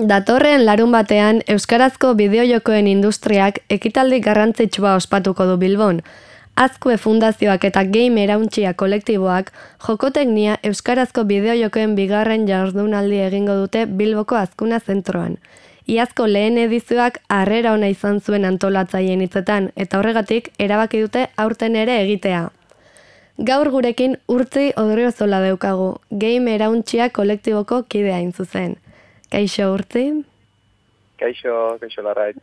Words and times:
Datorren 0.00 0.62
larun 0.64 0.94
batean 0.94 1.42
Euskarazko 1.52 2.14
bideojokoen 2.16 2.86
industriak 2.88 3.58
ekitaldi 3.74 4.20
garrantzitsua 4.24 4.94
ospatuko 4.96 5.44
du 5.44 5.58
Bilbon. 5.60 6.00
Azkue 6.56 6.96
fundazioak 6.96 7.66
eta 7.68 7.82
game 7.84 8.24
erauntxia 8.24 8.72
kolektiboak 8.72 9.52
jokoteknia 9.86 10.56
Euskarazko 10.64 11.26
bideojokoen 11.28 11.94
bigarren 12.00 12.48
jardunaldi 12.48 13.20
egingo 13.26 13.58
dute 13.60 13.84
Bilboko 13.84 14.40
azkuna 14.40 14.80
zentroan. 14.80 15.36
Iazko 15.86 16.32
lehen 16.32 16.56
edizioak 16.64 17.20
harrera 17.28 17.76
ona 17.76 17.92
izan 17.92 18.20
zuen 18.24 18.48
antolatzaien 18.48 19.20
hitzetan 19.20 19.70
eta 19.76 19.98
horregatik 20.00 20.52
erabaki 20.58 21.04
dute 21.04 21.28
aurten 21.36 21.76
ere 21.76 22.00
egitea. 22.06 22.46
Gaur 23.36 23.68
gurekin 23.68 24.16
urtzi 24.28 24.70
odriozola 24.76 25.44
daukagu, 25.44 25.98
game 26.10 26.54
erauntxia 26.54 27.10
kolektiboko 27.10 27.82
kidea 27.82 28.22
zuzen. 28.32 28.78
Kaixo 29.30 29.72
urtzi? 29.72 30.06
Kaixo, 31.20 31.76
kaixo 31.80 32.02
larrait. 32.02 32.36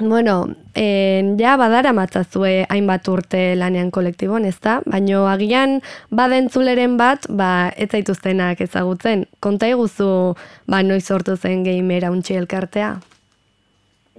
Bueno, 0.00 0.46
en, 0.74 1.34
ja 1.36 1.56
badara 1.58 1.90
matzazue 1.92 2.64
hainbat 2.70 3.08
urte 3.10 3.40
lanean 3.58 3.90
kolektibon, 3.90 4.46
ez 4.46 4.56
da? 4.62 4.78
Baina 4.86 5.24
agian 5.32 5.80
badentzuleren 6.14 6.94
bat, 6.96 7.26
ba, 7.28 7.72
ez 7.76 7.90
zaituztenak 7.90 8.62
ezagutzen. 8.62 9.26
Konta 9.40 9.68
iguzu, 9.68 10.36
ba, 10.70 10.80
noiz 10.86 11.02
sortu 11.04 11.34
zen 11.36 11.66
geimera 11.66 12.12
untxi 12.14 12.38
elkartea? 12.38 12.94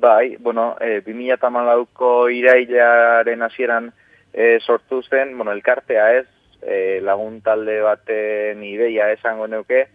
Bai, 0.02 0.36
bueno, 0.44 0.76
e, 0.82 1.00
2008ko 1.08 2.12
irailaren 2.36 3.41
hasieran 3.41 3.91
e, 4.34 4.60
sortu 4.60 5.02
zen, 5.08 5.38
bueno, 5.38 5.55
elkartea 5.55 6.12
ez, 6.20 6.28
e, 6.62 7.00
lagun 7.02 7.40
talde 7.41 7.80
baten 7.82 8.64
ideia 8.66 9.12
esango 9.16 9.48
neuke, 9.48 9.88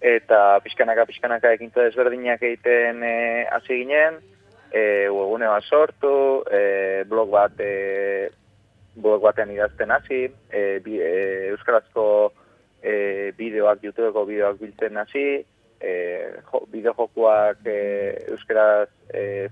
eta 0.00 0.60
pixkanaka 0.62 1.06
pixkanaka 1.06 1.52
ekintza 1.56 1.82
desberdinak 1.82 2.42
egiten 2.42 3.02
e, 3.02 3.46
hasi 3.50 3.82
ginen, 3.82 4.20
e, 4.70 5.08
webune 5.10 5.48
bat 5.50 5.64
sortu, 5.64 6.44
e, 6.50 7.04
blog 7.08 7.30
bat 7.34 7.60
e, 7.60 8.30
blog 8.98 9.22
batean 9.22 9.50
idazten 9.54 9.90
hasi, 9.90 10.24
e, 10.50 10.78
bi, 10.84 10.98
e, 11.02 11.48
euskarazko 11.52 12.32
e, 12.82 13.32
bideoak, 13.38 13.82
YouTubeko 13.82 14.24
bideoak 14.28 14.60
biltzen 14.62 14.98
hasi, 15.02 15.24
e, 15.80 15.92
jo, 16.50 16.62
bideo 16.70 16.94
jokuak 16.98 17.66
e, 17.66 17.78
euskaraz 18.34 18.90
e, 19.14 19.48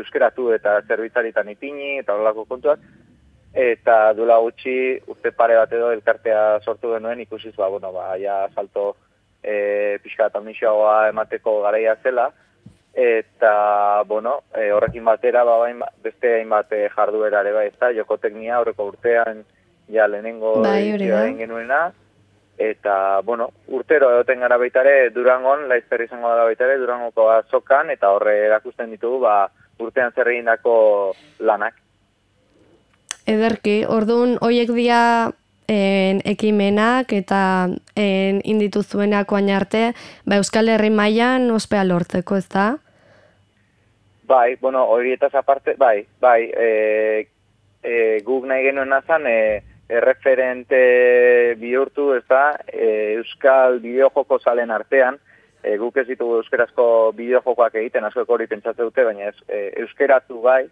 euskeratu 0.00 0.50
eta 0.54 0.80
zerbitzaritan 0.88 1.50
ipini 1.52 1.98
eta 2.00 2.14
horrelako 2.14 2.46
kontuak, 2.48 2.82
eta 3.54 4.12
dula 4.14 4.38
gutxi 4.40 4.74
urte 5.10 5.32
pare 5.36 5.56
bat 5.58 5.72
edo 5.74 5.90
elkartea 5.92 6.60
sortu 6.64 6.94
genuen 6.94 7.20
ikusiz, 7.20 7.54
ba, 7.56 7.68
bueno, 7.68 7.92
ba, 7.92 8.14
ja 8.18 8.44
salto 8.54 8.94
e, 9.42 9.98
pixka 10.02 10.26
eta 10.26 10.42
emateko 11.08 11.62
garaia 11.62 11.96
zela, 12.02 12.30
eta, 12.94 14.02
bueno, 14.06 14.42
e, 14.54 14.72
horrekin 14.72 15.04
batera, 15.04 15.44
ba, 15.44 15.58
bain, 15.58 15.80
beste 16.02 16.34
hainbat 16.40 16.72
e, 16.72 16.88
jarduera 16.90 17.40
ere, 17.40 17.52
bai, 17.52 17.66
ez 17.68 17.78
da, 17.78 17.92
joko 17.92 18.16
teknia 18.18 18.60
horreko 18.60 18.86
urtean, 18.86 19.44
ja, 19.88 20.06
lehenengo 20.06 20.60
bai, 20.60 20.92
genuena, 21.38 21.92
eta, 22.58 23.20
bueno, 23.24 23.50
urtero 23.68 24.10
egoten 24.12 24.40
gara 24.40 24.58
baitare, 24.58 25.10
durangon, 25.10 25.68
laizper 25.68 26.02
izango 26.02 26.28
da 26.28 26.44
baitare, 26.44 26.76
durangoko 26.78 27.30
sokan 27.50 27.90
eta 27.90 28.10
horre 28.10 28.36
erakusten 28.46 28.90
ditugu, 28.90 29.20
ba, 29.20 29.48
urtean 29.78 30.12
zer 30.12 30.28
lanak. 31.38 31.74
Ederki, 33.26 33.84
orduan, 33.86 34.36
hoiek 34.42 34.72
dia 34.74 35.30
en, 35.70 36.20
ekimenak 36.26 37.12
eta 37.14 37.68
en, 37.94 38.40
inditu 38.44 38.82
zuenak 38.82 39.32
arte, 39.32 39.92
ba, 40.26 40.36
Euskal 40.36 40.68
Herri 40.68 40.90
mailan 40.90 41.50
ospea 41.50 41.84
lortzeko, 41.84 42.36
ez 42.36 42.48
da? 42.48 42.78
Bai, 44.24 44.56
bueno, 44.60 44.84
horietaz 44.84 45.34
aparte, 45.34 45.74
bai, 45.78 46.06
bai, 46.20 46.50
e, 46.50 47.28
e, 47.82 48.20
guk 48.22 48.46
nahi 48.46 48.64
genuen 48.64 48.92
azan, 48.92 49.26
e, 49.26 49.62
erreferente 49.90 51.54
bihurtu, 51.58 52.14
ez 52.14 52.24
da, 52.28 52.58
e, 52.66 53.16
Euskal 53.18 53.80
bideojoko 53.80 54.38
zalen 54.38 54.70
artean, 54.70 55.18
e, 55.62 55.76
guk 55.78 55.96
ez 55.96 56.06
ditugu 56.08 56.38
euskerazko 56.40 57.12
bideojokoak 57.16 57.74
egiten, 57.82 58.04
asko 58.04 58.24
hori 58.26 58.46
pentsatze 58.46 58.82
dute, 58.82 59.04
baina 59.04 59.30
ez, 59.30 59.36
e, 59.48 59.70
euskeratu 59.82 60.40
bai, 60.42 60.64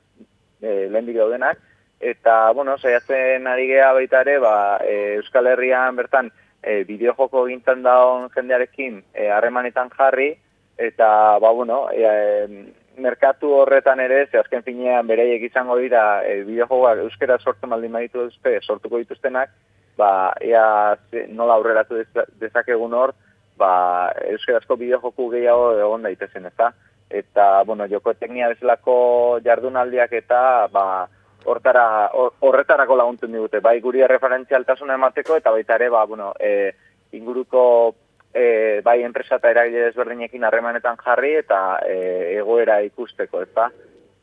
e, 0.63 0.87
lehen 0.91 1.13
daudenak, 1.15 1.59
eta, 2.01 2.51
bueno, 2.53 2.79
saiatzen 2.79 3.47
ari 3.47 3.67
geha 3.69 3.93
baita 3.93 4.23
ere, 4.23 4.39
ba, 4.39 4.79
e, 4.85 5.17
Euskal 5.19 5.47
Herrian 5.51 5.97
bertan 5.97 6.31
e, 6.63 6.85
bideojoko 6.85 7.47
gintzen 7.49 7.83
daun 7.83 8.29
jendearekin 8.35 9.03
e, 9.15 9.29
harremanetan 9.35 9.91
jarri, 9.97 10.33
eta, 10.79 11.39
ba, 11.43 11.51
bueno, 11.51 11.89
e, 11.91 12.05
e, 12.05 12.65
merkatu 12.99 13.51
horretan 13.61 14.01
ere, 14.01 14.27
ze 14.31 14.39
azken 14.39 14.63
finean 14.67 15.07
bereiek 15.07 15.43
izango 15.51 15.77
dira 15.79 16.23
e, 16.27 16.43
bideojokoak 16.47 17.05
euskera 17.07 17.39
sortzen 17.39 17.71
maldin 17.71 17.93
baditu 17.93 18.27
duzte, 18.29 18.59
sortuko 18.63 19.03
dituztenak, 19.03 19.51
ba, 19.99 20.35
ea 20.41 20.97
nola 21.35 21.59
aurreratu 21.59 22.03
dezakegun 22.39 22.95
hor, 22.95 23.15
ba, 23.59 24.13
euskarazko 24.31 24.79
bideojoku 24.79 25.31
gehiago 25.35 25.73
egon 25.79 26.07
daitezen, 26.07 26.47
eta, 26.47 26.73
eta, 27.11 27.47
bueno, 27.67 27.89
joko 27.91 28.15
teknia 28.15 28.51
bezalako 28.53 28.99
jardunaldiak 29.45 30.13
eta, 30.23 30.41
ba, 30.73 31.09
hortara 31.45 32.11
horretarako 32.15 32.97
laguntzen 32.97 33.33
digute. 33.33 33.61
Bai 33.61 33.79
guri 33.81 34.05
referentzialtasuna 34.07 34.95
emateko 34.99 35.39
eta 35.39 35.51
baita 35.55 35.77
ere 35.79 35.89
ba 35.91 36.05
bueno 36.07 36.33
e, 36.39 36.73
inguruko 37.13 37.95
e, 38.35 38.81
bai 38.85 39.03
enpresa 39.03 39.37
eta 39.37 39.51
eragile 39.51 39.87
desberdinekin 39.89 40.45
harremanetan 40.45 40.97
jarri 41.05 41.35
eta 41.43 41.79
e, 41.87 41.99
egoera 42.39 42.81
ikusteko 42.83 43.43
ezta? 43.43 43.71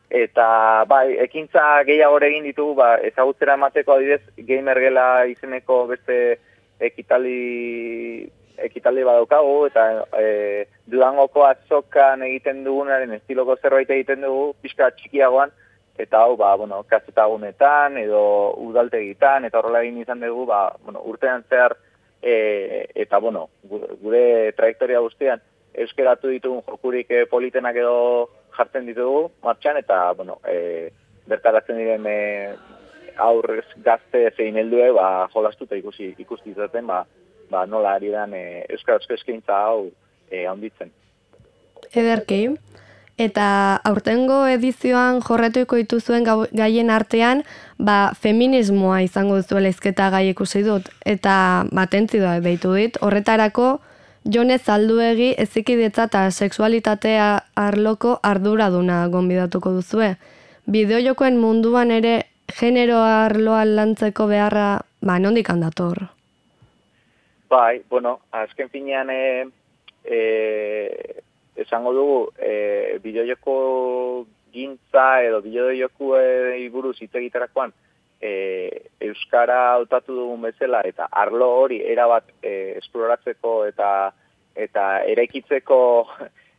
Eta 0.10 0.86
bai 0.88 1.18
ekintza 1.26 1.84
gehiago 1.88 2.20
egin 2.24 2.44
ditugu 2.52 2.76
ba 2.76 2.96
ezagutzera 2.98 3.56
emateko 3.56 3.94
adibidez 3.94 4.46
gamer 4.48 4.80
gela 4.80 5.26
izeneko 5.26 5.86
beste 5.88 6.40
ekitali 6.80 8.30
ekitaldi 8.58 9.04
badaukagu 9.04 9.66
eta 9.68 10.06
e, 10.20 10.66
Durangoko 10.88 11.44
azokan 11.44 12.22
egiten 12.24 12.64
dugunaren 12.64 13.12
estiloko 13.18 13.58
zerbait 13.62 13.90
egiten 13.90 14.22
dugu 14.22 14.54
pixka 14.62 14.92
txikiagoan 14.96 15.52
eta 15.98 16.22
hau 16.24 16.36
ba 16.38 16.56
bueno 16.56 16.84
kazetagunetan 16.84 17.98
edo 17.98 18.54
udaltegitan 18.68 19.46
eta 19.46 19.60
horrela 19.60 19.82
egin 19.82 20.02
izan 20.02 20.20
dugu 20.20 20.46
ba 20.46 20.76
bueno 20.84 21.02
urtean 21.06 21.44
zehar 21.50 21.78
e, 22.22 22.88
eta 22.96 23.20
bueno 23.20 23.50
gure 24.02 24.52
trajektoria 24.58 25.00
guztian 25.00 25.42
euskeratu 25.74 26.28
ditugun 26.28 26.64
jokurik 26.68 27.12
e, 27.12 27.26
politenak 27.26 27.76
edo 27.76 28.30
jartzen 28.58 28.86
ditugu 28.86 29.30
martxan 29.44 29.78
eta 29.78 30.12
bueno 30.14 30.40
e, 30.48 30.92
bertaratzen 31.28 31.78
diren 31.78 32.08
e, 32.08 32.20
aurrez 33.18 33.66
gazte 33.84 34.30
zein 34.36 34.58
heldue 34.58 34.92
ba 34.92 35.30
jolastuta 35.34 35.76
ikusi 35.76 36.14
ikusti 36.20 36.52
izaten 36.52 36.88
ba 36.88 37.06
ba 37.50 37.66
nola 37.66 37.96
ari 37.96 38.12
dan 38.12 38.34
e, 38.34 38.66
euskarazko 38.70 39.14
eskaintza 39.14 39.58
hau 39.68 39.92
e, 40.32 40.46
handitzen. 40.48 40.92
Ederki, 41.94 42.40
Eta 43.18 43.80
aurtengo 43.88 44.42
edizioan 44.52 45.22
jorretuiko 45.24 45.78
dituzuen 45.80 46.26
gaien 46.52 46.90
artean, 46.92 47.46
ba, 47.80 48.12
feminismoa 48.20 49.00
izango 49.06 49.38
duzuela 49.40 49.72
izketa 49.72 50.10
gai 50.12 50.28
ikusi 50.34 50.66
dut. 50.66 50.90
Eta 51.06 51.66
batentzi 51.72 52.20
da 52.20 52.40
deitu 52.44 52.74
dit, 52.76 53.00
horretarako 53.00 53.78
jone 54.26 54.58
zalduegi 54.58 55.34
ezikidetza 55.38 56.10
eta 56.10 56.26
seksualitatea 56.32 57.28
arloko 57.56 58.20
arduraduna 58.24 59.06
gonbidatuko 59.14 59.72
duzue. 59.78 60.16
Bideo 60.68 61.00
jokoen 61.00 61.40
munduan 61.40 61.92
ere 61.92 62.18
genero 62.52 63.00
arloa 63.00 63.64
lantzeko 63.66 64.28
beharra, 64.28 64.82
ba, 65.02 65.20
nondik 65.20 65.50
handator? 65.50 66.10
Bai, 67.50 67.82
bueno, 67.90 68.20
azken 68.32 68.70
finean 68.70 69.10
e, 69.10 69.46
e, 70.04 70.20
esango 71.56 71.94
dugu 71.94 72.20
e, 72.40 73.00
bideojoko 73.04 73.56
gintza 74.54 75.08
edo 75.24 75.42
bideojoko 75.42 76.16
e, 76.20 76.70
buruz 76.74 76.96
hitz 77.02 77.14
egiterakoan 77.16 77.74
e, 78.22 78.32
euskara 79.10 79.60
hautatu 79.74 80.16
dugun 80.16 80.42
bezala 80.48 80.82
eta 80.88 81.08
arlo 81.12 81.50
hori 81.62 81.82
erabat 81.94 82.32
e, 82.42 82.78
esploratzeko 82.82 83.58
eta 83.72 83.90
eta 84.56 84.86
eraikitzeko 85.14 85.80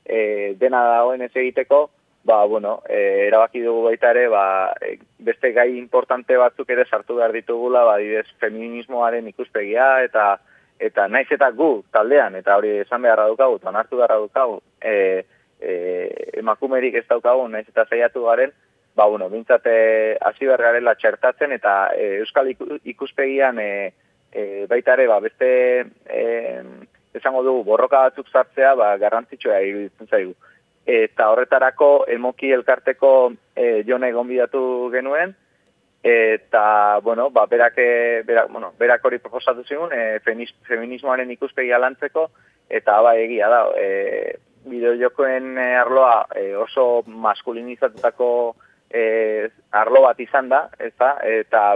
e, 0.04 0.54
dena 0.60 0.82
dagoen 0.92 1.22
ez 1.28 1.32
egiteko 1.34 1.86
ba, 2.26 2.44
bueno, 2.44 2.82
e, 2.88 3.28
erabaki 3.28 3.62
dugu 3.62 3.84
baita 3.86 4.10
ere, 4.10 4.26
ba, 4.28 4.74
e, 4.82 4.96
beste 5.22 5.52
gai 5.54 5.68
importante 5.78 6.36
batzuk 6.36 6.68
ere 6.74 6.84
sartu 6.90 7.14
behar 7.20 7.32
ditugula, 7.32 7.84
ba, 7.86 7.96
didez, 8.02 8.26
feminismoaren 8.42 9.28
ikuspegia, 9.30 10.02
eta 10.02 10.24
eta 10.78 11.08
naiz 11.08 11.28
eta 11.30 11.50
gu 11.50 11.84
taldean 11.92 12.34
eta 12.34 12.56
hori 12.56 12.78
esan 12.84 13.02
beharra 13.02 13.28
dukagu 13.28 13.56
eta 13.56 13.84
beharra 13.90 14.16
dukagu 14.16 14.60
e, 14.80 15.24
e, 15.60 15.72
emakumerik 16.38 16.94
ez 16.94 17.06
daukagu 17.08 17.48
naiz 17.48 17.68
eta 17.68 17.86
saiatu 17.88 18.24
garen 18.24 18.52
ba 18.94 19.06
bueno 19.06 19.28
bintzate 19.28 20.18
hasi 20.20 20.46
bergarela 20.46 20.94
txertatzen 20.94 21.52
eta 21.52 21.92
e, 21.96 22.18
euskal 22.18 22.52
ikuspegian 22.84 23.58
e, 23.58 23.92
e, 24.32 24.66
baita 24.66 24.92
ere 24.92 25.06
ba 25.06 25.20
beste 25.20 25.86
e, 26.08 26.24
esango 27.16 27.42
dugu, 27.42 27.64
borroka 27.64 28.02
batzuk 28.06 28.28
zartzea, 28.32 28.74
ba, 28.78 28.92
garrantzitsua 29.00 29.60
iruditzen 29.64 30.10
zaigu. 30.10 30.34
Eta 30.86 31.30
horretarako, 31.32 31.90
emoki 32.14 32.52
elkarteko 32.54 33.12
e, 33.56 33.82
jone 33.88 34.12
gonbidatu 34.14 34.62
genuen, 34.92 35.34
eta, 36.06 37.00
bueno, 37.02 37.30
ba, 37.30 37.46
berak, 37.46 37.74
berak, 38.24 38.50
bueno, 38.52 38.72
berak 38.78 39.04
hori 39.04 39.18
proposatu 39.18 39.64
zigun, 39.64 39.90
e, 39.92 40.20
feminismoaren 40.68 41.30
ikuspegi 41.34 41.72
alantzeko, 41.72 42.28
eta 42.70 43.00
ba, 43.02 43.16
egia 43.18 43.48
da, 43.50 43.62
e, 43.74 44.36
bideo 44.66 44.94
jokoen 45.00 45.58
arloa 45.58 46.26
e, 46.34 46.54
oso 46.54 47.02
maskulinizatutako 47.06 48.28
e, 48.90 49.48
arlo 49.72 50.02
bat 50.06 50.20
izan 50.22 50.48
da, 50.48 50.66
eta, 50.78 51.16
eta 51.22 51.66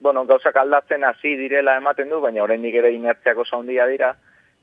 bueno, 0.00 0.24
gauzak 0.28 0.56
aldatzen 0.56 1.04
hasi 1.04 1.34
direla 1.36 1.76
ematen 1.80 2.12
du, 2.12 2.20
baina 2.20 2.44
oraindik 2.44 2.76
ere 2.80 2.92
inertziako 2.94 3.44
handia 3.52 3.86
dira, 3.86 4.14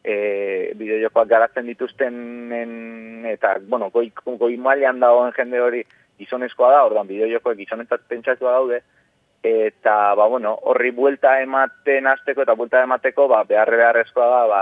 e, 0.04 0.72
bideojokoak 0.77 1.27
garatzen 1.30 1.66
dituzten 1.66 3.25
eta, 3.25 3.57
bueno, 3.68 3.89
goi, 3.89 4.12
goi 4.25 4.56
mailean 4.57 5.00
dagoen 5.00 5.33
jende 5.33 5.62
hori 5.62 5.81
gizonezkoa 6.19 6.72
da, 6.72 6.83
ordan 6.86 7.07
bideojokoak 7.07 7.57
gizonetat 7.57 8.06
pentsatua 8.07 8.54
daude, 8.60 8.81
eta, 9.46 10.16
ba, 10.18 10.28
bueno, 10.28 10.56
horri 10.72 10.92
buelta 10.92 11.36
ematen 11.42 12.08
azteko 12.08 12.46
eta 12.46 12.56
buelta 12.58 12.82
emateko, 12.84 13.28
ba, 13.30 13.44
beharre 13.44 13.78
beharrezkoa 13.78 14.28
da, 14.32 14.44
ba, 14.50 14.62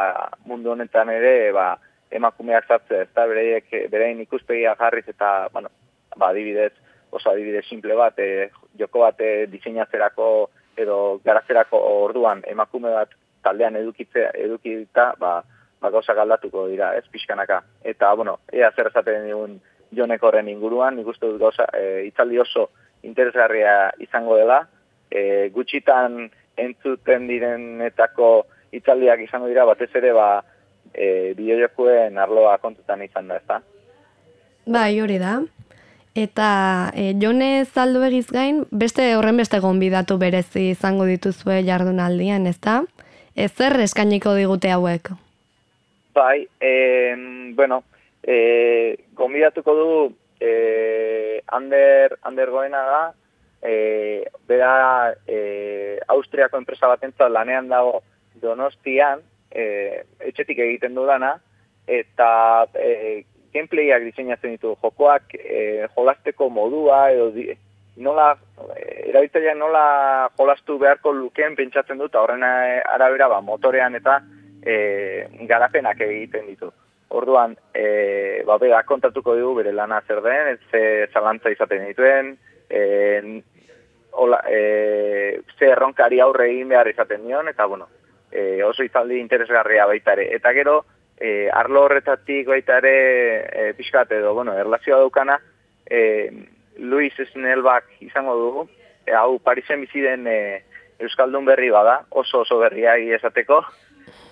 mundu 0.49 0.73
honetan 0.73 1.09
ere, 1.13 1.51
ba, 1.55 1.67
emakumeak 2.11 2.67
zartze, 2.67 3.05
ez 3.05 3.09
da, 3.15 3.27
berein 3.27 4.19
ikuspegia 4.25 4.75
jarriz 4.79 5.05
eta, 5.07 5.47
bueno, 5.53 5.71
ba, 6.17 6.29
adibidez, 6.29 6.73
oso 7.11 7.31
adibidez 7.31 7.65
simple 7.69 7.95
bat, 7.95 8.19
e, 8.19 8.49
joko 8.79 9.05
bat 9.05 9.21
e, 9.21 9.47
diseinatzerako 9.47 10.27
edo 10.77 11.19
garazerako 11.25 11.79
orduan 12.03 12.41
emakume 12.49 12.91
bat 12.93 13.13
taldean 13.43 13.75
edukitzea 13.75 14.31
edukita 14.45 15.13
ba 15.19 15.41
ba 15.81 15.89
gauza 15.91 16.13
galdatuko 16.13 16.67
dira 16.67 16.93
ez 16.97 17.03
pixkanaka. 17.11 17.61
Eta 17.83 18.13
bueno 18.13 18.39
ea 18.51 18.71
zer 18.71 18.87
esaten 18.87 19.25
digun 19.27 19.59
Jonek 19.93 20.23
horren 20.23 20.47
inguruan 20.49 20.95
nik 20.95 21.07
uste 21.07 21.27
dut 21.27 21.39
gauza 21.39 21.67
e, 21.77 22.05
itzaldi 22.07 22.39
oso 22.39 22.69
interesgarria 23.03 23.91
izango 23.99 24.37
dela 24.37 24.63
e, 25.13 25.49
gutxitan 25.53 26.25
entzuten 26.57 27.27
direnetako 27.29 28.31
itzaldiak 28.73 29.21
izango 29.27 29.49
dira 29.51 29.65
batez 29.69 29.91
ere 29.95 30.13
ba 30.13 30.29
e, 30.93 31.33
bideojokoen 31.37 32.17
arloa 32.17 32.57
kontutan 32.57 33.05
izan 33.05 33.29
da 33.29 33.37
ezta 33.37 33.61
Bai, 34.65 34.99
hori 35.01 35.17
da. 35.19 35.41
Eta 36.15 36.47
e, 36.95 37.09
jone 37.19 37.65
zaldu 37.65 38.03
egiz 38.07 38.29
gain, 38.31 38.61
beste 38.71 39.09
horren 39.17 39.41
beste 39.41 39.59
gonbidatu 39.59 40.15
berezi 40.21 40.69
izango 40.71 41.07
dituzue 41.09 41.57
jardunaldian, 41.67 42.47
ezta? 42.47 42.83
Ez 43.35 43.49
zer 43.57 43.75
eskainiko 43.83 44.35
digute 44.37 44.71
hauek? 44.71 45.09
Bai, 46.15 46.45
e, 46.61 46.71
bueno, 47.57 47.81
e, 48.23 48.37
gonbidatuko 49.17 49.75
du 49.75 49.89
e, 50.39 51.41
Ander, 51.47 52.15
Ander 52.21 52.53
Goena 52.53 52.85
da, 52.87 53.03
e, 53.63 54.25
bera 54.47 55.15
e, 55.27 55.99
Austriako 56.07 56.59
enpresa 56.59 56.91
batentzat 56.91 57.31
lanean 57.31 57.69
dago 57.71 58.01
donostian, 58.41 59.23
e, 59.51 60.03
etxetik 60.19 60.59
egiten 60.59 60.95
dudana, 60.95 61.37
eta 61.87 62.29
e, 62.75 63.23
gameplayak 63.53 64.03
diseinatzen 64.09 64.57
ditu 64.57 64.75
jokoak 64.81 65.35
e, 65.37 65.87
jolasteko 65.95 66.49
modua 66.49 67.05
edo 67.13 67.29
di, 67.31 67.47
nola 68.03 68.31
erabiltzailea 69.09 69.53
nola 69.55 70.29
jolastu 70.37 70.79
beharko 70.81 71.13
lukeen 71.13 71.55
pentsatzen 71.55 71.99
dut 72.01 72.15
horren 72.17 72.43
arabera 72.43 73.29
ba, 73.29 73.41
motorean 73.41 73.95
eta 73.99 74.19
e, 74.65 75.27
garapenak 75.49 76.01
egiten 76.01 76.47
ditu. 76.49 76.71
Orduan, 77.13 77.53
e, 77.77 78.41
ba, 78.47 78.57
bera, 78.57 78.81
kontatuko 78.89 79.35
dugu 79.37 79.59
bere 79.61 79.71
lana 79.71 80.01
zer 80.07 80.23
den, 80.25 80.57
ze 80.71 80.81
zalantza 81.13 81.51
izaten 81.53 81.85
dituen, 81.85 82.31
e, 82.69 83.43
hola, 84.15 84.43
e, 84.47 85.41
ze 85.57 85.69
erronkari 85.71 86.19
aurre 86.21 86.49
egin 86.51 86.69
behar 86.69 86.87
izaten 86.87 87.25
dion, 87.25 87.47
eta 87.49 87.65
bueno, 87.65 87.87
e, 88.31 88.63
oso 88.63 88.83
izaldi 88.83 89.19
interesgarria 89.19 89.85
baita 89.89 90.13
ere. 90.13 90.27
Eta 90.35 90.53
gero, 90.53 90.83
e, 91.17 91.49
arlo 91.51 91.85
horretatik 91.87 92.47
baita 92.49 92.77
ere 92.81 92.95
e, 93.45 93.73
pixkat 93.77 94.11
edo, 94.19 94.33
bueno, 94.33 94.55
erlazioa 94.57 94.99
daukana, 95.01 95.39
e, 95.85 96.29
Luis 96.77 97.13
Snellbach 97.31 97.89
izango 98.01 98.35
dugu, 98.37 98.67
e, 99.05 99.13
hau 99.13 99.39
Parisen 99.39 99.81
bizi 99.85 100.01
den 100.01 100.27
e, 100.27 100.37
Euskaldun 101.03 101.45
berri 101.45 101.69
bada, 101.73 102.03
oso 102.09 102.43
oso 102.45 102.59
berria 102.61 102.95
esateko, 103.17 103.63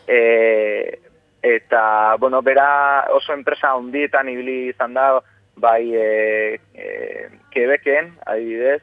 e, 0.07 0.99
eta, 1.41 2.15
bueno, 2.19 2.41
bera 2.41 3.07
oso 3.13 3.33
enpresa 3.33 3.75
hundietan 3.75 4.29
ibili 4.29 4.69
izan 4.69 4.93
da, 4.93 5.19
bai 5.57 5.93
e, 5.93 6.59
e, 6.73 7.29
Quebecen, 7.51 8.15
adibidez, 8.25 8.81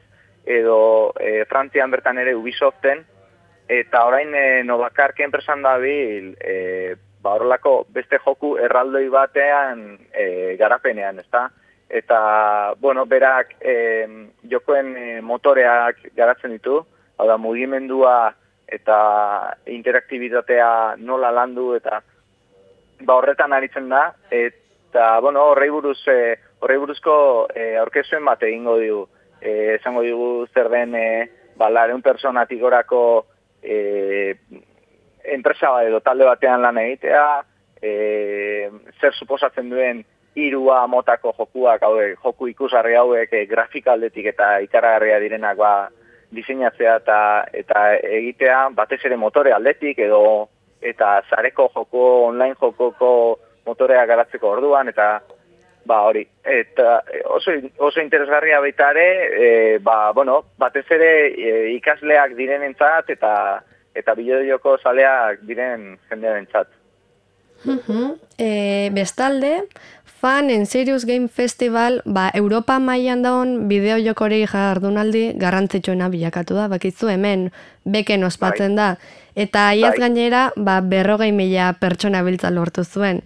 edo 0.48 1.12
e, 1.20 1.44
Frantzian 1.44 1.90
bertan 1.92 2.18
ere 2.18 2.34
Ubisoften, 2.34 3.04
eta 3.68 4.04
orain 4.08 4.32
e, 4.34 4.62
Novakarke 4.64 5.26
enpresan 5.26 5.62
da 5.62 5.76
bil, 5.76 6.32
e, 6.40 6.96
ba 7.20 7.34
horrelako 7.36 7.82
beste 7.92 8.18
joku 8.24 8.56
erraldoi 8.56 9.08
batean 9.12 9.98
e, 10.08 10.56
garapenean, 10.56 11.20
ezta? 11.20 11.50
Eta, 11.88 12.74
bueno, 12.80 13.04
berak 13.06 13.56
e, 13.60 13.74
jokoen 14.48 14.94
e, 14.96 15.06
motoreak 15.20 16.00
garatzen 16.16 16.56
ditu, 16.56 16.80
hau 17.18 17.26
da, 17.28 17.36
mugimendua 17.36 18.32
eta 18.68 18.98
interaktibitatea 19.72 20.96
nola 21.00 21.30
landu 21.32 21.72
eta 21.76 22.02
ba 23.04 23.14
horretan 23.16 23.52
aritzen 23.52 23.88
da, 23.88 24.08
eta, 24.30 25.18
bueno, 25.20 25.44
horrei 25.52 25.68
buruz, 25.70 26.00
e, 26.08 26.36
horrei 26.60 26.78
buruzko 26.80 27.48
e, 27.54 27.76
bat 28.24 28.42
egingo 28.42 28.78
digu, 28.78 29.08
e, 29.40 29.75
esango 29.76 30.02
digu 30.02 30.46
zer 30.55 30.70
den, 30.73 30.94
e, 30.94 31.08
ba, 31.56 31.70
lareun 31.70 32.02
personatik 32.02 32.62
orako 32.62 33.26
e, 33.62 34.35
enpresa 35.25 35.73
bat 35.75 35.88
edo 35.88 36.00
talde 36.00 36.29
batean 36.29 36.62
lan 36.62 36.79
egitea, 36.79 37.26
e, 37.82 38.70
zer 39.00 39.14
suposatzen 39.14 39.70
duen 39.70 40.05
irua 40.38 40.87
motako 40.87 41.32
jokuak, 41.37 41.82
hauek, 41.82 42.19
joku 42.23 42.49
ikusarri 42.52 42.94
hauek 42.99 43.32
e, 43.32 43.46
grafikaldetik 43.50 44.31
eta 44.35 44.58
ikaragarria 44.67 45.19
direnak 45.23 45.58
ba, 45.58 45.73
diseinatzea 46.34 46.96
eta, 47.02 47.19
eta 47.56 47.84
egitea, 47.96 48.69
batez 48.76 49.00
ere 49.08 49.17
motore 49.17 49.52
aldetik 49.56 49.99
edo 50.05 50.49
eta 50.81 51.19
zareko 51.31 51.70
joko, 51.75 52.05
online 52.29 52.55
jokoko 52.61 53.11
motorea 53.67 54.05
garatzeko 54.06 54.52
orduan, 54.56 54.88
eta 54.93 55.19
ba 55.88 56.02
hori, 56.05 56.26
eta 56.44 57.00
oso, 57.32 57.55
oso 57.89 58.03
interesgarria 58.05 58.60
baita 58.60 58.91
ere, 58.93 59.08
e, 59.32 59.79
ba, 59.81 60.12
bueno, 60.12 60.43
batez 60.60 60.84
ere 60.93 61.12
e, 61.32 61.55
ikasleak 61.79 62.36
direnentzat 62.36 63.15
eta 63.17 63.32
eta 63.98 64.15
bideojoko 64.15 64.77
zaleak 64.84 65.41
diren 65.48 65.94
jendearen 66.10 66.46
txat. 66.53 66.69
e, 68.39 68.91
bestalde, 68.94 69.65
fan 70.20 70.51
en 70.51 70.67
Serious 70.67 71.06
Game 71.06 71.29
Festival, 71.29 72.03
ba, 72.05 72.29
Europa 72.34 72.79
mailan 72.79 73.22
daun 73.22 73.56
bideo 73.70 73.98
jokori 74.03 74.44
jardunaldi 74.51 75.32
garrantzitsuena 75.39 76.10
bilakatu 76.10 76.58
da, 76.58 76.69
bakizu 76.70 77.10
hemen 77.15 77.48
beken 77.84 78.27
ospatzen 78.27 78.77
bai. 78.77 78.84
da. 78.84 79.17
Eta 79.34 79.69
aiaz 79.72 79.94
bai. 79.94 80.06
gainera, 80.06 80.44
ba, 80.56 80.81
berrogei 80.82 81.32
mila 81.32 81.72
pertsona 81.81 82.22
biltza 82.27 82.51
lortu 82.51 82.84
zuen. 82.84 83.22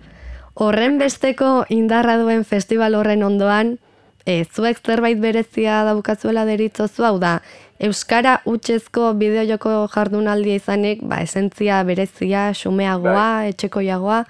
Horren 0.54 0.98
besteko 1.00 1.64
indarra 1.72 2.18
duen 2.20 2.44
festival 2.44 2.94
horren 2.94 3.22
ondoan, 3.24 3.78
e, 4.26 4.44
zuek 4.44 4.78
zerbait 4.84 5.20
berezia 5.20 5.82
daukazuela 5.88 6.44
deritzozu 6.44 7.06
hau 7.08 7.18
da, 7.18 7.40
Euskara 7.82 8.36
utxezko 8.46 9.08
bideojoko 9.18 9.70
jardunaldia 9.90 10.60
izanik, 10.60 11.00
ba, 11.02 11.16
esentzia 11.24 11.80
berezia, 11.82 12.52
xumeagoa, 12.54 13.14
bai. 13.16 13.48
etxekoiagoa. 13.50 14.20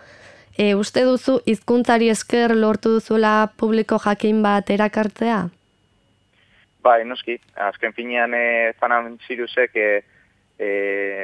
E, 0.56 0.70
uste 0.74 1.02
duzu 1.04 1.34
hizkuntzari 1.44 2.08
esker 2.08 2.54
lortu 2.56 2.94
duzuela 2.94 3.50
publiko 3.60 3.98
jakin 4.00 4.40
bat 4.44 4.72
erakartzea? 4.72 5.42
Bai, 6.82 7.02
noski. 7.04 7.36
Azken 7.68 7.92
finean 7.92 8.32
e, 8.32 8.72
fanan 8.80 9.18
ziruzek 9.28 9.76
e, 9.76 9.90
e, 10.56 10.70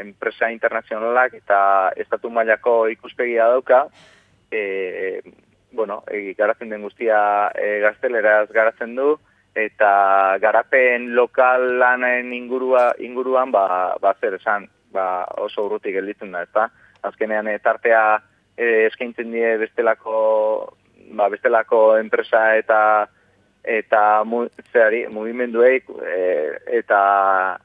enpresa 0.02 0.52
internazionalak 0.52 1.40
eta 1.40 1.58
estatu 1.96 2.28
mailako 2.28 2.76
ikuspegia 2.92 3.48
dauka. 3.54 3.86
E, 4.50 5.20
bueno, 5.72 6.02
e, 6.10 6.34
garatzen 6.34 6.70
den 6.70 6.82
guztia 6.82 7.50
e, 7.54 7.78
gazteleraz 7.84 8.48
garatzen 8.52 8.94
du 8.96 9.16
eta 9.58 10.38
garapen 10.40 11.14
lokal 11.16 11.78
lanen 11.80 12.32
ingurua, 12.32 12.92
inguruan 12.98 13.52
ba, 13.52 13.96
ba 14.00 14.14
zer 14.20 14.38
esan 14.38 14.68
ba, 14.94 15.24
oso 15.36 15.66
urrutik 15.66 15.96
gelditzen 15.98 16.32
da, 16.32 16.44
ezta? 16.46 16.68
Azkenean 17.02 17.48
e, 17.48 17.58
tartea 17.58 18.02
e, 18.56 18.86
eskaintzen 18.88 19.32
die 19.34 19.56
bestelako 19.60 20.18
ba, 21.12 21.28
bestelako 21.28 21.96
enpresa 21.98 22.56
eta 22.56 22.80
eta 23.68 24.24
mu, 24.24 24.46
zehari, 24.72 25.02
mugimenduei 25.12 25.82
e, 26.06 26.18
eta 26.80 27.00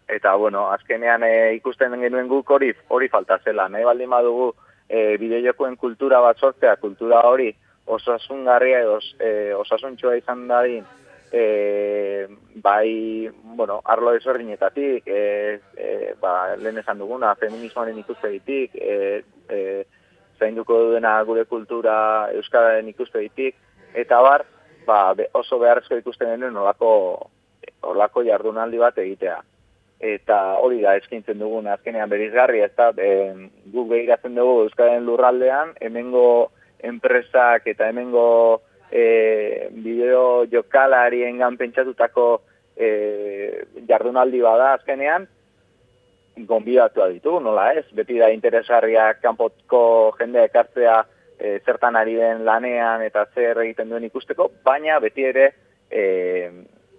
eta 0.09 0.35
bueno, 0.35 0.67
azkenean 0.73 1.23
e, 1.23 1.53
ikusten 1.59 1.95
genuen 2.01 2.27
guk 2.27 2.49
hori 2.51 2.73
hori 2.89 3.09
falta 3.09 3.39
zela, 3.45 3.69
nahi 3.69 3.85
baldin 3.87 4.11
badugu 4.11 4.51
e, 4.89 5.17
bideojokoen 5.17 5.77
kultura 5.77 6.21
bat 6.21 6.39
sortzea, 6.39 6.75
kultura 6.81 7.21
hori 7.27 7.51
osasungarria 7.85 8.83
edo 8.83 8.99
e, 9.19 9.53
osasuntxoa 9.57 10.15
izan 10.19 10.47
dadin, 10.47 10.85
e, 11.33 12.27
bai, 12.55 13.29
bueno, 13.57 13.81
arlo 13.83 14.13
ezberdinetatik, 14.15 15.07
e, 15.07 15.59
e, 15.75 16.13
ba, 16.21 16.55
lehen 16.55 16.77
esan 16.79 17.01
duguna, 17.01 17.33
feminismoaren 17.35 17.97
ikuspegitik, 17.99 18.75
e, 18.75 19.23
e, 19.49 19.59
zainduko 20.39 20.77
duena 20.89 21.15
gure 21.27 21.45
kultura 21.45 21.95
euskararen 22.37 22.87
ikuspegitik, 22.93 23.57
eta 23.93 24.21
bar, 24.21 24.45
ba, 24.85 25.15
oso 25.33 25.59
beharrezko 25.59 25.97
ikusten 25.99 26.35
denuen 26.35 26.57
olako, 26.63 26.93
olako 27.89 28.23
jardunaldi 28.29 28.79
bat 28.79 28.97
egitea. 29.01 29.41
Eta 30.03 30.37
hori 30.59 30.81
da 30.83 30.97
eskintzen 30.99 31.39
dugun 31.39 31.69
azkenean 31.71 32.09
berizgarri, 32.11 32.59
ez 32.65 32.73
da, 32.75 32.89
e, 32.99 33.11
guk 33.71 33.87
behiratzen 33.93 34.35
dugu 34.35 34.65
Euskaren 34.65 35.05
lurraldean, 35.07 35.71
hemengo 35.79 36.51
enpresak 36.83 37.69
eta 37.71 37.87
hemengo 37.87 38.25
e, 38.91 39.69
bideo 39.71 40.43
jokalarien 40.51 41.39
gan 41.39 41.55
pentsatutako 41.57 42.27
e, 42.75 42.89
jardunaldi 43.87 44.43
bada 44.43 44.73
azkenean, 44.73 45.29
gonbidatu 46.49 47.07
ditu, 47.13 47.39
nola 47.39 47.69
ez? 47.77 47.85
Beti 47.95 48.19
da 48.19 48.29
interesgarriak 48.33 49.21
kanpotko 49.23 49.83
jende 50.19 50.43
ekartzea 50.49 50.99
e, 51.37 51.59
zertan 51.65 51.95
ari 51.95 52.15
den 52.19 52.43
lanean 52.45 53.03
eta 53.05 53.25
zer 53.33 53.61
egiten 53.63 53.89
duen 53.89 54.07
ikusteko, 54.09 54.49
baina 54.65 54.99
beti 54.99 55.29
ere 55.29 55.51
e, 55.89 56.03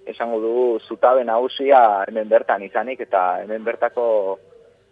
esango 0.06 0.40
dugu 0.40 0.66
zutabe 0.88 1.25
nagusia 1.25 2.04
hemen 2.08 2.28
bertan 2.28 2.62
izanik 2.62 3.00
eta 3.00 3.42
hemen 3.42 3.64
bertako, 3.64 4.38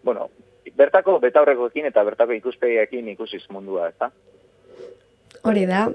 bueno, 0.04 0.28
bertako 0.76 1.18
betaurrekoekin 1.20 1.86
eta 1.90 2.04
bertako 2.04 2.32
ikuspegiekin 2.38 3.08
ikusiz 3.14 3.42
mundua, 3.50 3.88
ez 3.88 3.96
da? 4.00 4.10
Hori 5.42 5.66
da. 5.66 5.88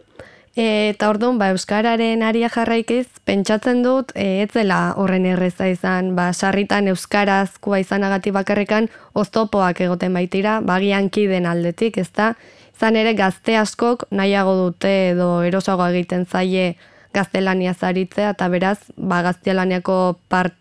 E, 0.58 0.90
eta 0.90 1.12
orduan, 1.12 1.38
ba, 1.38 1.52
Euskararen 1.54 2.24
aria 2.26 2.50
jarraikiz, 2.50 3.06
pentsatzen 3.30 3.84
dut, 3.86 4.10
e, 4.18 4.42
ez 4.42 4.50
dela 4.56 4.96
horren 4.98 5.28
erreza 5.30 5.68
izan, 5.70 6.16
ba, 6.18 6.32
sarritan 6.34 6.90
Euskarazkoa 6.90 7.78
izanagatik 7.84 8.34
bakarrikan, 8.34 8.90
oztopoak 9.14 9.84
egoten 9.86 10.18
baitira, 10.18 10.58
bagian 10.66 11.12
kiden 11.14 11.46
aldetik, 11.46 12.02
ez 12.02 12.10
da? 12.10 12.34
Zan 12.78 12.98
ere 12.98 13.14
gazte 13.18 13.56
askok 13.58 14.08
nahiago 14.10 14.56
dute 14.58 14.94
edo 15.12 15.30
erosago 15.46 15.86
egiten 15.94 16.26
zaie 16.26 16.76
gaztelania 17.14 17.74
zaritzea, 17.74 18.32
eta 18.36 18.48
beraz, 18.50 18.80
ba, 18.98 19.22
gaztelaniako, 19.26 20.18
part, 20.30 20.56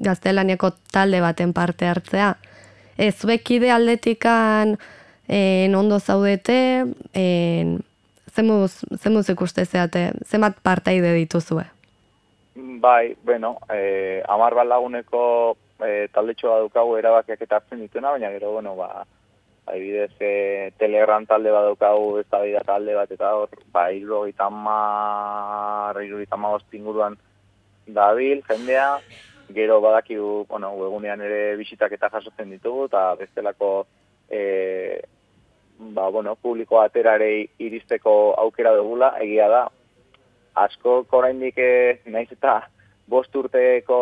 gaztelaniako 0.00 0.72
talde 0.92 1.20
baten 1.20 1.52
parte 1.52 1.88
hartzea. 1.88 2.34
Ez 2.98 3.14
zuekide 3.18 3.70
aldetikan 3.74 4.76
en 5.28 5.74
ondo 5.74 5.98
zaudete, 5.98 6.84
en, 7.14 7.78
zemuz, 8.34 8.84
zemuz 8.98 9.28
ikuste 9.30 9.64
zeate, 9.64 10.10
zemat 10.26 10.58
partaide 10.62 11.14
dituzue? 11.14 11.64
Bai, 12.54 13.16
bueno, 13.24 13.56
eh, 13.72 14.22
amar 14.28 14.54
bat 14.54 14.66
laguneko 14.66 15.56
eh, 15.82 16.06
talde 16.14 16.34
txoa 16.38 16.60
dukagu 16.66 16.96
erabakiak 17.00 17.42
eta 17.42 17.58
hartzen 17.58 17.80
dituna, 17.82 18.12
baina 18.14 18.30
gero, 18.34 18.52
bueno, 18.52 18.76
ba, 18.76 19.06
bai 19.66 19.78
bidez, 19.80 20.12
eh, 20.20 20.72
telegram 20.78 21.26
talde 21.26 21.50
bat 21.50 21.68
dukagu, 21.68 22.18
ez 22.20 22.26
da 22.30 22.62
talde 22.64 22.94
bat, 22.94 23.10
eta 23.10 23.34
hor, 23.34 23.48
ba, 23.72 23.90
irro 23.92 24.24
gitamar, 24.26 26.00
irro 26.04 26.18
gitamar 26.20 26.60
inguruan 26.72 27.16
dabil, 27.86 28.42
jendea, 28.48 28.98
gero 29.54 29.80
badakigu, 29.80 30.46
bueno, 30.48 30.72
egunean 30.86 31.20
ere 31.20 31.56
bisitak 31.56 31.92
eta 31.92 32.10
jasotzen 32.12 32.50
ditugu, 32.50 32.86
eta 32.86 33.14
bestelako 33.14 33.86
eh, 34.28 35.00
ba, 35.78 36.08
bueno, 36.08 36.36
publiko 36.36 36.80
aterare 36.80 37.48
iristeko 37.58 38.34
aukera 38.38 38.74
dugula, 38.76 39.14
egia 39.20 39.48
da, 39.48 39.64
asko 40.54 41.02
koraindik 41.10 41.58
eh, 41.58 42.00
naiz 42.06 42.30
eta 42.32 42.60
bost 43.06 43.34
urteko 43.36 43.98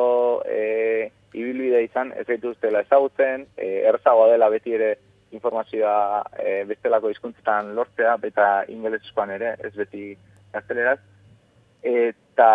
e, 0.47 1.11
ibilbide 1.35 1.83
izan, 1.85 2.13
ez 2.15 2.27
dituztela 2.29 2.85
ezagutzen, 2.85 3.47
e, 3.57 3.83
erzagoa 3.91 4.29
dela 4.31 4.51
beti 4.53 4.77
ere 4.77 4.93
informazioa 5.33 6.23
e, 6.39 6.63
bestelako 6.69 7.11
hizkuntzetan 7.13 7.75
lortzea, 7.77 8.17
eta 8.29 8.49
ingelesezkoan 8.73 9.35
ere, 9.39 9.57
ez 9.65 9.73
beti 9.77 10.13
gazteleraz. 10.53 10.99
Eta, 11.83 12.51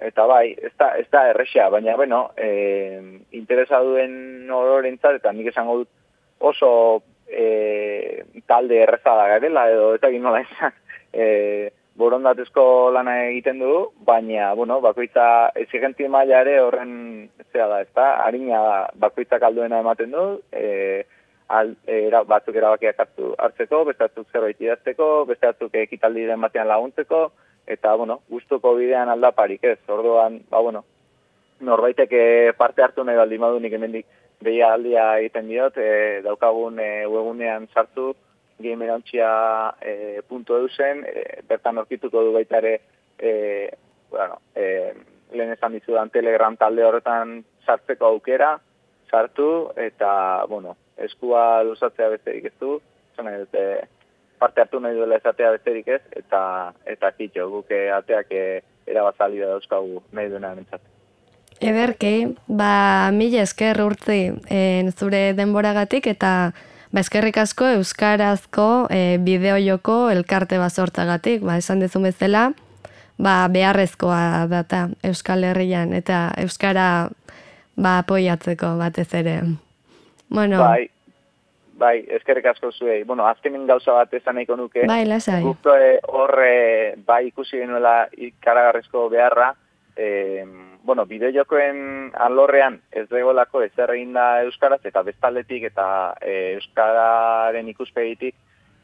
eta 0.00 0.26
bai, 0.26 0.54
ez 0.56 0.72
da, 0.78 0.94
ez 0.96 1.06
da 1.12 1.26
errexea, 1.30 1.68
baina, 1.68 1.96
bueno, 2.00 2.30
e, 2.36 3.00
interesa 3.36 3.82
duen 3.84 4.50
ororentzat, 4.50 5.20
eta 5.20 5.32
nik 5.36 5.50
esango 5.52 5.82
dut 5.82 5.90
oso 6.40 7.02
e, 7.28 8.24
talde 8.46 8.80
errezada 8.82 9.26
garela 9.28 9.68
edo 9.70 9.92
eta 9.94 10.08
egin 10.08 10.24
nola 10.24 10.40
izan 10.42 10.72
e, 11.12 11.70
borondatezko 12.00 12.64
lana 12.94 13.16
egiten 13.28 13.60
du, 13.60 13.74
baina, 14.06 14.54
bueno, 14.56 14.80
bakoitza 14.80 15.50
exigenti 15.62 16.08
maila 16.08 16.40
ere 16.46 16.56
horren 16.62 16.92
zera 17.50 17.66
da, 17.68 17.80
ezta, 17.84 18.06
harina 18.24 18.60
bakoitza 19.02 19.40
kalduena 19.42 19.82
ematen 19.84 20.14
du, 20.14 20.26
e, 20.52 21.04
al, 21.50 21.74
era, 21.86 22.22
batzuk 22.22 22.56
erabakiak 22.56 23.02
hartu 23.02 23.34
hartzeko, 23.38 23.82
beste 23.88 24.06
batzuk 24.06 24.30
zerbait 24.32 24.60
idazteko, 24.62 25.10
beste 25.26 25.50
batzuk 25.50 25.74
ekitaldi 25.82 26.26
den 26.28 26.40
batean 26.40 26.68
laguntzeko, 26.70 27.24
eta, 27.66 27.94
bueno, 27.98 28.20
gustuko 28.30 28.74
bidean 28.78 29.10
aldaparik 29.10 29.64
ez, 29.64 29.78
orduan, 29.88 30.40
ba, 30.50 30.62
bueno, 30.62 30.84
norbaitek 31.60 32.14
parte 32.56 32.82
hartu 32.82 33.04
nahi 33.04 33.18
baldi 33.18 33.38
madunik 33.38 33.74
emendik 33.76 34.06
behia 34.40 34.72
aldia 34.74 35.06
egiten 35.18 35.48
diot, 35.50 35.76
e, 35.76 36.20
daukagun 36.24 36.80
e, 36.80 36.90
webunean 37.06 37.68
sartu, 37.74 38.14
gamerontxia 38.60 39.30
e, 39.80 40.20
e, 40.20 41.24
bertan 41.48 41.78
orkituko 41.82 42.24
du 42.24 42.32
baita 42.32 42.58
ere, 42.58 42.74
e, 43.18 43.70
bueno, 44.10 44.40
e, 44.54 44.92
lehen 45.32 45.52
esan 45.52 45.72
dizudan 45.76 46.10
telegram 46.10 46.56
talde 46.56 46.84
horretan 46.84 47.40
sartzeko 47.66 48.06
aukera, 48.06 48.58
sartu, 49.10 49.70
eta, 49.76 50.44
bueno, 50.48 50.76
eskua 51.06 51.62
luzatzea 51.66 52.08
besterik 52.12 52.50
ez 52.50 52.56
du, 52.60 52.78
zena 53.16 53.34
ez, 53.38 53.48
parte 54.40 54.62
hartu 54.62 54.80
nahi 54.80 54.96
duela 54.96 55.18
ezatea 55.20 55.52
besterik 55.56 55.88
ez, 55.88 56.00
eta, 56.16 56.40
eta 56.88 57.12
kitxo, 57.16 57.48
guke 57.52 57.82
ateak 57.92 58.32
e, 58.32 58.46
erabazali 58.88 59.42
da 59.42 59.52
dauzkagu 59.54 60.00
nahi 60.16 60.32
duena 60.32 60.54
nintzatu. 60.56 60.86
Ederki, 61.60 62.14
ba, 62.48 63.10
mila 63.12 63.44
esker 63.44 63.82
urtzi 63.84 64.20
en, 64.48 64.90
zure 64.96 65.34
denboragatik 65.36 66.08
eta 66.08 66.32
ba, 66.90 67.02
eskerrik 67.02 67.36
asko 67.42 67.68
euskarazko 67.76 68.68
e, 68.88 69.18
bideo 69.20 69.58
joko 69.60 70.00
elkarte 70.10 70.58
bazortzagatik, 70.62 71.44
ba, 71.44 71.58
esan 71.60 71.84
dezun 71.84 72.08
bezala, 72.08 72.50
ba, 73.20 73.34
beharrezkoa 73.52 74.46
data 74.48 74.88
Euskal 75.04 75.44
Herrian 75.44 75.92
eta 75.96 76.30
Euskara 76.40 77.10
ba, 77.76 77.98
apoiatzeko 77.98 78.78
batez 78.80 79.10
ere. 79.20 79.40
Bueno, 80.30 80.60
bai, 80.62 80.88
bai, 81.74 81.96
eskerrik 82.16 82.46
asko 82.46 82.70
zuei. 82.72 83.02
Bueno, 83.04 83.26
azkenen 83.26 83.66
gauza 83.66 83.92
bat 83.98 84.14
esan 84.14 84.38
nahiko 84.38 84.56
nuke. 84.56 84.86
Bai, 84.86 85.04
lasai. 85.04 85.42
horre, 86.08 86.94
bai, 87.06 87.26
ikusi 87.28 87.58
genuela 87.58 88.06
ikaragarrizko 88.16 89.08
beharra, 89.10 89.54
eh, 89.96 90.44
bueno, 90.82 91.06
bideojokoen 91.06 92.12
alorrean 92.14 92.80
ez 92.92 93.06
degolako 93.10 93.62
ezer 93.62 93.92
egin 93.94 94.14
da 94.16 94.42
Euskaraz, 94.44 94.80
eta 94.84 95.02
bestaldetik 95.02 95.66
eta 95.68 95.86
e, 96.20 96.54
Euskararen 96.54 97.68
ikuspegitik 97.68 98.34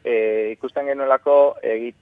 e, 0.03 0.51
ikusten 0.53 0.91
genuelako 0.91 1.57
egit, 1.63 1.95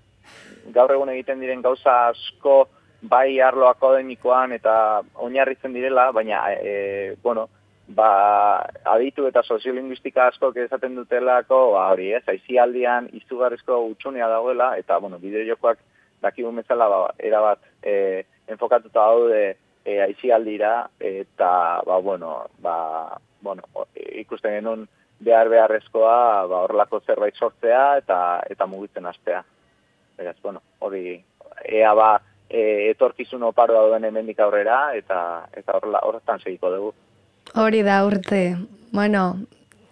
gaur 0.75 0.91
egun 0.91 1.13
egiten 1.13 1.39
diren 1.39 1.61
gauza 1.63 1.95
asko 2.09 2.65
bai 3.01 3.39
arlo 3.39 3.69
akademikoan 3.69 4.55
eta 4.57 4.75
oinarritzen 5.21 5.73
direla, 5.73 6.09
baina, 6.11 6.41
e, 6.51 7.15
bueno, 7.23 7.47
ba, 7.87 8.09
aditu 8.95 9.27
eta 9.27 9.43
soziolinguistika 9.43 10.27
asko 10.27 10.51
esaten 10.55 10.95
dutelako, 10.95 11.71
ba, 11.73 11.89
hori, 11.93 12.11
ez, 12.13 12.23
aizialdian 12.27 13.09
izugarrizko 13.13 13.81
utxunea 13.91 14.29
dagoela, 14.29 14.73
eta, 14.77 14.97
bueno, 14.99 15.19
bideojokoak 15.19 15.79
dakigun 16.21 16.55
bezala, 16.61 16.89
ba, 16.89 17.13
erabat, 17.19 17.61
e, 17.83 18.25
enfokatuta 18.47 19.05
daude, 19.05 19.55
e, 19.85 20.01
aizialdira 20.01 20.89
eta 20.99 21.81
ba, 21.85 21.97
bueno, 21.97 22.47
ba, 22.59 23.17
bueno, 23.41 23.63
ikusten 23.95 24.57
genuen 24.57 24.87
behar 25.19 25.49
beharrezkoa 25.49 26.47
ba, 26.49 26.63
horrelako 26.65 26.99
zerbait 27.05 27.37
sortzea 27.37 27.97
eta 28.01 28.19
eta 28.49 28.67
mugitzen 28.67 29.05
astea. 29.05 29.43
Beraz, 30.17 30.35
bueno, 30.41 30.61
hori 30.79 31.21
ea 31.63 31.93
ba 31.93 32.09
e, 32.49 32.89
etorkizun 32.89 33.43
oparo 33.43 33.77
dauden 33.77 34.09
hemendik 34.09 34.39
aurrera 34.39 34.95
eta 34.97 35.19
eta 35.53 35.79
horretan 36.01 36.41
segiko 36.41 36.71
dugu. 36.73 36.93
Hori 37.55 37.83
da 37.83 38.01
urte. 38.03 38.57
Bueno, 38.91 39.21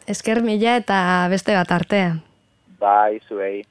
esker 0.05 0.41
mila 0.43 0.75
eta 0.81 0.97
beste 1.31 1.55
bat 1.55 1.69
artea. 1.71 2.17
Bai, 2.81 3.21
zuei. 3.27 3.61